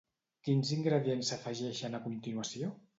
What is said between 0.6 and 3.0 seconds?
ingredients s'afegeixen a continuació?